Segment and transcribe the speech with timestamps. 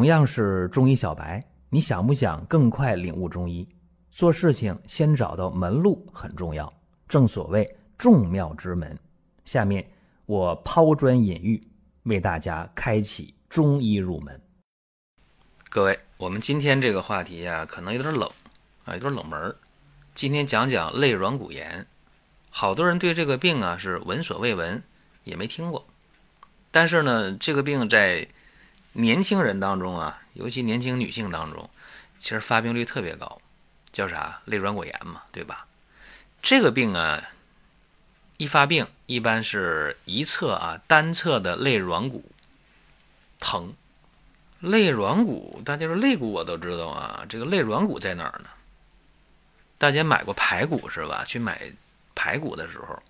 [0.00, 3.68] 同样是中医小白，你想不想更快领悟中医？
[4.10, 6.72] 做事情先找到门路很重要，
[7.06, 8.98] 正所谓众妙之门。
[9.44, 9.86] 下面
[10.24, 11.62] 我抛砖引玉，
[12.04, 14.40] 为大家开启中医入门。
[15.68, 18.26] 各位，我们今天这个话题呀，可能有点冷
[18.86, 19.54] 啊，有点冷门。
[20.14, 21.86] 今天讲讲肋软骨炎，
[22.48, 24.82] 好多人对这个病啊是闻所未闻，
[25.24, 25.86] 也没听过。
[26.70, 28.26] 但是呢，这个病在
[28.92, 31.70] 年轻人当中啊，尤其年轻女性当中，
[32.18, 33.40] 其实发病率特别高，
[33.92, 34.40] 叫啥？
[34.44, 35.66] 肋软骨炎嘛，对吧？
[36.42, 37.22] 这个病啊，
[38.36, 42.30] 一发病一般是一侧啊单侧的肋软骨
[43.38, 43.72] 疼。
[44.58, 48.50] 肋软骨，大家说肋骨我都知道啊，这个肋软骨在哪儿呢？
[49.78, 51.24] 大家买过排骨是吧？
[51.24, 51.72] 去买
[52.14, 53.02] 排骨的时候，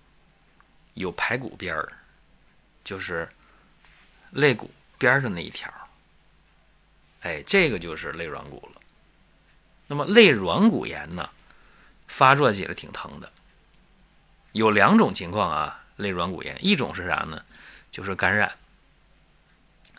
[0.94, 1.92] 有排骨边儿，
[2.84, 3.28] 就是
[4.30, 4.70] 肋骨。
[5.00, 5.72] 边上那一条，
[7.22, 8.80] 哎，这个就是肋软骨了。
[9.86, 11.30] 那么肋软骨炎呢，
[12.06, 13.32] 发作起来挺疼的。
[14.52, 17.42] 有两种情况啊，肋软骨炎，一种是啥呢？
[17.90, 18.58] 就是感染。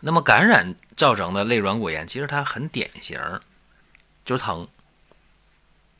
[0.00, 3.20] 那么感染造成的肋软骨炎，其实它很典型，
[4.24, 4.68] 就是疼。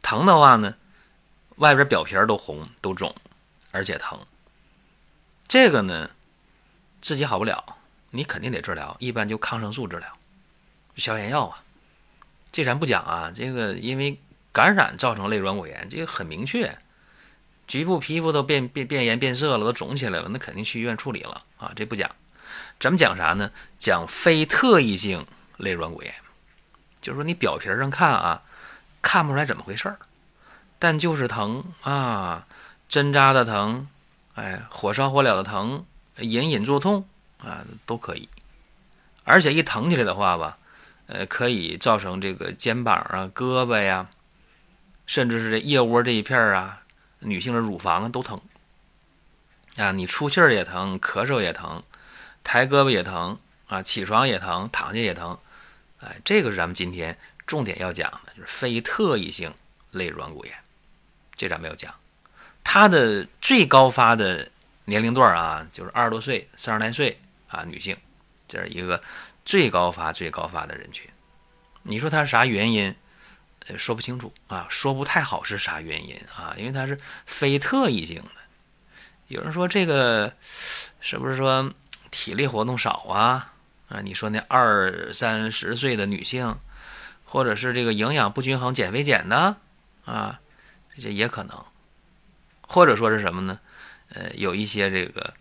[0.01, 0.77] 疼的话呢，
[1.57, 3.13] 外边表皮都红、都肿，
[3.73, 4.17] 而且疼。
[5.49, 6.09] 这个呢，
[7.01, 7.79] 自己好不了。
[8.13, 10.07] 你肯定得治疗，一般就抗生素治疗，
[10.97, 11.65] 消炎药啊。
[12.53, 14.19] 这咱不讲啊，这个因为
[14.53, 16.77] 感染造成肋软骨炎，这个很明确，
[17.67, 21.73] 局部皮肤都变变变炎变色了，都肿起来了，那肯定去医院处理了啊。
[21.75, 22.11] 这不讲，
[22.79, 23.51] 咱们讲啥呢？
[23.79, 26.13] 讲非特异性肋软骨炎，
[27.01, 28.43] 就是说你表皮上看啊，
[29.01, 29.97] 看不出来怎么回事儿，
[30.79, 32.47] 但就是疼啊，
[32.91, 33.89] 针扎的疼，
[34.35, 35.87] 哎，火烧火燎的疼，
[36.19, 37.09] 隐隐作痛。
[37.43, 38.29] 啊，都可以，
[39.25, 40.57] 而且一疼起来的话吧，
[41.07, 44.09] 呃，可以造成这个肩膀啊、胳膊呀，
[45.07, 46.83] 甚至是这腋窝这一片啊，
[47.19, 48.41] 女性的乳房啊都疼。
[49.77, 51.83] 啊，你出气儿也疼，咳嗽也疼，
[52.45, 53.39] 抬胳膊也疼
[53.69, 55.39] 啊，起床也疼，躺下也疼。
[56.01, 59.53] 哎，这个是咱们今天重点要讲的，就是非特异性
[59.91, 60.55] 肋软骨炎，
[61.37, 61.95] 这咱没有讲。
[62.63, 64.49] 它的最高发的
[64.85, 67.19] 年龄段啊，就是二十多岁、三十来岁。
[67.53, 67.95] 啊，女性，
[68.49, 69.03] 这是一个
[69.45, 71.07] 最高发、最高发的人群。
[71.83, 72.95] 你说它是啥原因？
[73.77, 76.55] 说不清楚啊，说不太好是啥原因啊？
[76.57, 78.31] 因为它是非特异性的。
[79.29, 80.33] 有人说这个
[81.01, 81.73] 是不是说
[82.11, 83.53] 体力活动少啊？
[83.89, 86.59] 啊，你说那二三十岁的女性，
[87.25, 89.57] 或者是这个营养不均衡、减肥减的
[90.07, 90.41] 啊，
[90.99, 91.65] 这也可能。
[92.63, 93.61] 或者说是什么呢？
[94.09, 95.35] 呃，有一些这个。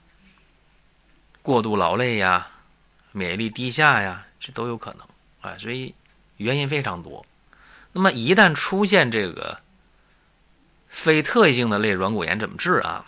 [1.41, 2.47] 过度劳累呀，
[3.12, 5.07] 免疫力低下呀，这都有可能
[5.41, 5.94] 啊，所以
[6.38, 7.25] 原因非常多。
[7.91, 9.59] 那么一旦出现这个
[10.88, 13.06] 非特异性的类软骨炎，怎么治啊？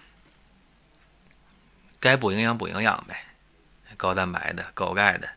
[2.00, 3.26] 该补营养补营养呗，
[3.96, 5.30] 高蛋白的、高钙的、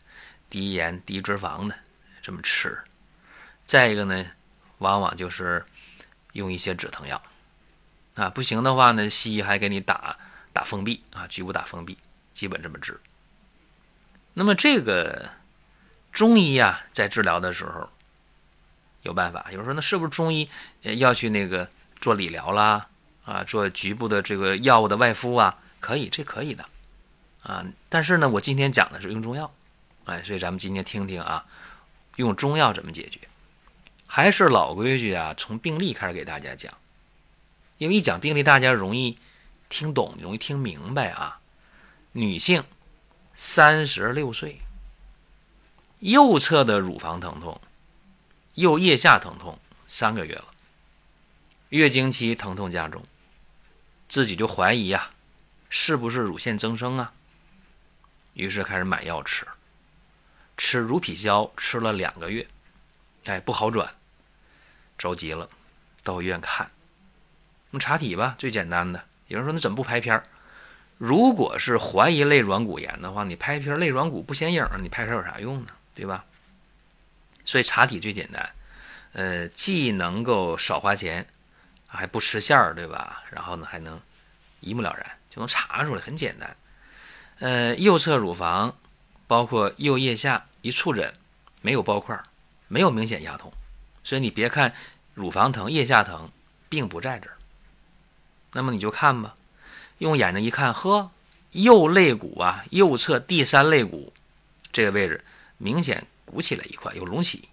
[0.51, 1.77] 低盐、低脂肪的
[2.23, 2.77] 这么吃。
[3.67, 4.27] 再一个呢，
[4.79, 5.65] 往往就是
[6.33, 7.23] 用一些止疼药
[8.15, 10.17] 啊，不行的话呢，西医还给你打
[10.53, 11.97] 打封闭啊，局部打封闭。
[12.37, 13.01] 基本这么治。
[14.35, 15.31] 那么这个
[16.13, 17.89] 中医啊，在治疗的时候
[19.01, 19.47] 有办法。
[19.51, 20.47] 有人说，那是不是中医
[20.83, 21.67] 要去那个
[21.99, 22.89] 做理疗啦？
[23.25, 25.59] 啊，做局部的这个药物的外敷啊？
[25.81, 26.67] 可以，这可以的
[27.43, 27.65] 啊。
[27.89, 29.51] 但是呢，我今天讲的是用中药，
[30.05, 31.47] 哎，所以咱们今天听听啊，
[32.17, 33.21] 用中药怎么解决？
[34.07, 36.71] 还是老规矩啊，从病例开始给大家讲，
[37.79, 39.17] 因为一讲病例，大家容易
[39.71, 41.41] 听懂，容易听明白啊。
[42.19, 42.65] 女性，
[43.35, 44.63] 三十六岁，
[45.99, 47.61] 右侧的乳房疼痛，
[48.55, 50.47] 右腋下疼痛三个月了，
[51.69, 53.05] 月经期疼痛加重，
[54.09, 55.11] 自己就怀疑呀，
[55.69, 57.13] 是不是乳腺增生啊？
[58.33, 59.47] 于是开始买药吃，
[60.57, 62.49] 吃乳癖消吃了两个月，
[63.27, 63.95] 哎，不好转，
[64.97, 65.51] 着急了，
[66.03, 66.71] 到医院看，
[67.73, 69.05] 那查体吧，最简单的。
[69.27, 70.27] 有人说，那怎么不拍片儿？
[70.99, 75.69] 如果是怀疑肋软骨炎的话，你拍片肋软骨不显影，你拍片有啥用呢？
[75.95, 76.25] 对吧？
[77.45, 78.51] 所以查体最简单，
[79.13, 81.27] 呃，既能够少花钱，
[81.87, 83.23] 还不吃馅儿，对吧？
[83.31, 84.01] 然后呢，还能
[84.61, 86.57] 一目了然，就能查出来，很简单。
[87.39, 88.77] 呃，右侧乳房，
[89.27, 91.15] 包括右腋下一触诊，
[91.61, 92.19] 没有包块，
[92.69, 93.53] 没有明显压痛，
[94.03, 94.75] 所以你别看
[95.15, 96.31] 乳房疼、腋下疼，
[96.69, 97.37] 并不在这儿。
[98.53, 99.35] 那么你就看吧。
[99.99, 101.11] 用眼睛一看，呵，
[101.53, 104.13] 右肋骨啊，右侧第三肋骨
[104.73, 105.25] 这个位置
[105.59, 107.49] 明显鼓起来一块，有隆起，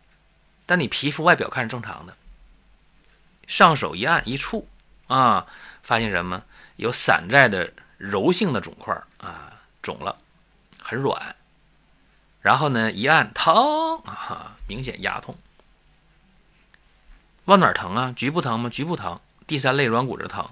[0.65, 2.15] 但你皮肤外表看是正常的。
[3.47, 4.67] 上手一按一触
[5.07, 5.45] 啊，
[5.83, 6.43] 发现什么？
[6.77, 10.17] 有散在的柔性的肿块啊，肿了，
[10.81, 11.35] 很软。
[12.41, 15.37] 然后呢，一按疼啊，明显压痛。
[17.45, 18.13] 往哪疼啊？
[18.15, 18.69] 局部疼吗？
[18.69, 19.19] 局部疼。
[19.45, 20.49] 第三肋软骨这疼，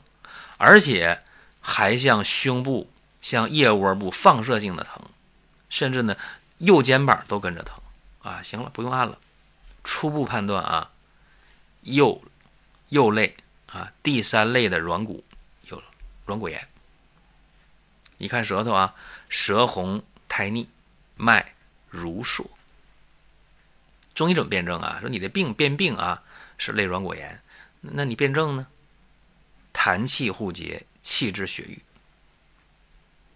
[0.58, 1.22] 而且
[1.62, 2.90] 还向胸部、
[3.22, 5.02] 向腋窝部放射性的疼，
[5.69, 6.18] 甚至呢，
[6.58, 7.80] 右肩膀都跟着疼
[8.22, 8.42] 啊。
[8.42, 9.18] 行了，不用按了。
[9.84, 10.92] 初步判断啊，
[11.81, 12.22] 右
[12.90, 13.36] 右肋
[13.68, 15.24] 啊，第三肋的软骨
[15.68, 15.81] 有
[16.25, 16.68] 软骨炎。
[18.18, 18.94] 一看舌头啊，
[19.30, 20.68] 舌红苔腻，
[21.16, 21.54] 脉
[21.90, 22.52] 如数。
[24.13, 24.98] 中医怎么辩证啊？
[25.00, 26.22] 说你的病辨病啊
[26.58, 27.42] 是肋软骨炎，
[27.80, 28.68] 那你辩证呢？
[29.74, 31.81] 痰气互结，气滞血瘀，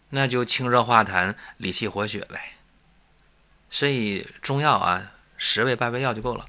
[0.10, 2.54] 那就清热化痰，理气活血呗。
[3.70, 6.48] 所以中药啊，十味八味药就够了。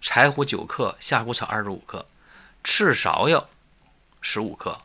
[0.00, 2.06] 柴胡九克，夏枯草二十五克，
[2.62, 3.48] 赤芍药
[4.20, 4.80] 十五克，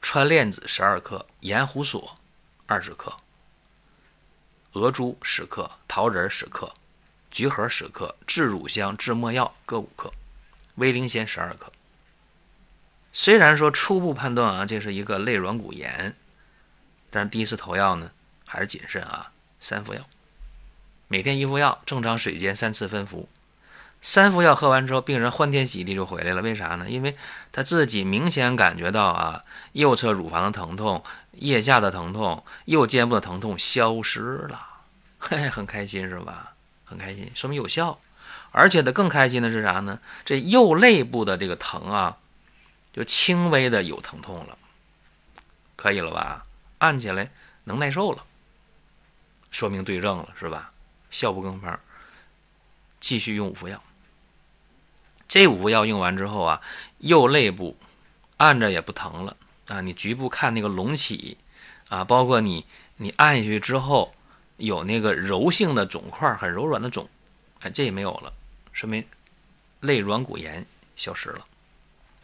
[0.00, 2.16] 川链子十二克，盐胡索
[2.66, 3.14] 二十克，
[4.72, 6.72] 鹅珠十克，桃仁十克，
[7.30, 10.10] 橘核十克，炙乳香、炙没药各五克，
[10.76, 11.70] 威灵仙十二克。
[13.18, 16.14] 虽然说初步判断啊，这是一个肋软骨炎，
[17.10, 18.10] 但是第一次投药呢，
[18.44, 19.30] 还是谨慎啊。
[19.58, 20.02] 三服药，
[21.08, 23.26] 每天一服药，正常水煎三次分服。
[24.02, 26.42] 三服药喝完之后，病人欢天喜地就回来了。
[26.42, 26.90] 为啥呢？
[26.90, 27.16] 因为
[27.52, 31.02] 他自己明显感觉到啊，右侧乳房的疼痛、
[31.32, 34.60] 腋下的疼痛、右肩部的疼痛消失了，
[35.18, 36.52] 嘿，很开心是吧？
[36.84, 37.98] 很开心，说明有效。
[38.50, 40.00] 而且他更开心的是啥呢？
[40.26, 42.18] 这右肋部的这个疼啊。
[42.96, 44.56] 就轻微的有疼痛了，
[45.76, 46.46] 可以了吧？
[46.78, 47.30] 按起来
[47.64, 48.24] 能耐受了，
[49.50, 50.72] 说明对症了，是吧？
[51.10, 51.78] 效不更方，
[52.98, 53.82] 继续用五服药。
[55.28, 56.62] 这五服药用完之后啊，
[56.98, 57.76] 右肋部
[58.38, 59.36] 按着也不疼了
[59.68, 59.82] 啊。
[59.82, 61.36] 你局部看那个隆起
[61.88, 62.64] 啊，包括你
[62.96, 64.14] 你按下去之后
[64.56, 67.06] 有那个柔性的肿块，很柔软的肿，
[67.60, 68.32] 哎，这也没有了，
[68.72, 69.06] 说明
[69.80, 70.64] 肋软骨炎
[70.96, 71.46] 消失了。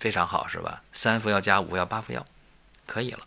[0.02, 0.82] 非常好，是吧？
[0.92, 2.26] 三服药加五服药，八服药，
[2.86, 3.20] 可以了。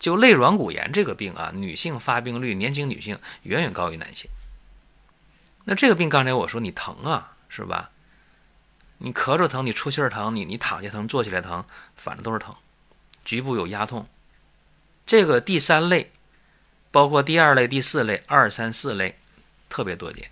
[0.00, 4.28] 就肋软骨炎这个病啊，女性发病率，年轻女性远远高于男性。
[5.64, 7.92] 那这个病，刚才我说你疼啊，是吧？
[8.98, 11.64] 你咳嗽疼，你出气儿疼，你你躺下疼，坐起来疼，
[11.94, 12.52] 反正都是疼，
[13.24, 14.08] 局部有压痛。
[15.06, 16.10] 这个第三类，
[16.90, 19.16] 包括第二类、第四类，二三四类
[19.68, 20.28] 特别多见，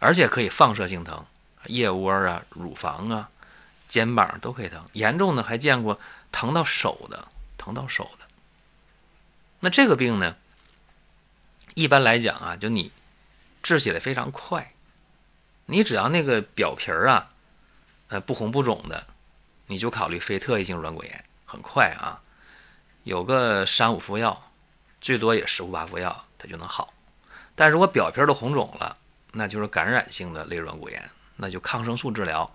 [0.00, 1.24] 而且可以放射性疼，
[1.66, 3.30] 腋窝啊、乳房啊。
[3.90, 5.98] 肩膀都可以疼，严重的还见过
[6.30, 7.26] 疼到手的，
[7.58, 8.24] 疼到手的。
[9.58, 10.36] 那这个病呢，
[11.74, 12.92] 一般来讲啊，就你
[13.64, 14.72] 治起来非常快，
[15.66, 17.32] 你只要那个表皮儿啊，
[18.06, 19.08] 呃不红不肿的，
[19.66, 22.22] 你就考虑非特异性软骨炎，很快啊，
[23.02, 24.52] 有个三五服药，
[25.00, 26.94] 最多也十五八服药，它就能好。
[27.56, 28.96] 但如果表皮都红肿了，
[29.32, 32.48] 那就是感染性的类软骨炎，那就抗生素治疗。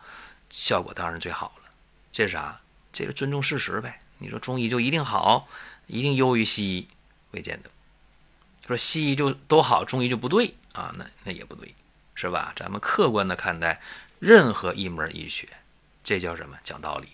[0.50, 1.72] 效果当然最好了，
[2.12, 2.60] 这是啥？
[2.94, 4.00] 这个尊重事实呗。
[4.18, 5.48] 你说中医就一定好，
[5.88, 6.88] 一定优于西医，
[7.32, 7.70] 未见得。
[8.66, 10.94] 说西医就都好，中医就不对啊？
[10.98, 11.76] 那那也不对，
[12.16, 12.54] 是吧？
[12.56, 13.82] 咱们客观的看待
[14.20, 15.50] 任何一门医学，
[16.04, 16.58] 这叫什么？
[16.64, 17.10] 讲道理。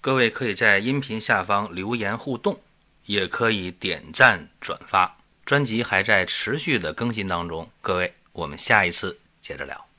[0.00, 2.60] 各位可以在音频下方留言互动，
[3.06, 5.16] 也可以点赞转发。
[5.46, 9.89] 专辑还在持续的更新当中，各位，我们下一次接着聊。